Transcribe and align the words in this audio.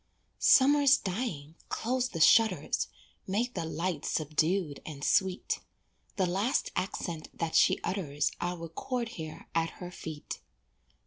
Summer's 0.39 0.97
dying, 0.97 1.57
close 1.69 2.09
the 2.09 2.19
shutters, 2.19 2.87
Make 3.27 3.53
the 3.53 3.65
light 3.65 4.03
subdued 4.03 4.79
and 4.83 5.03
sweet, 5.03 5.59
The 6.15 6.25
last 6.25 6.71
accent 6.75 7.29
that 7.37 7.53
she 7.53 7.79
utters 7.83 8.31
I'll 8.41 8.57
record 8.57 9.09
here 9.09 9.47
at 9.53 9.73
her 9.77 9.91
feet. 9.91 10.41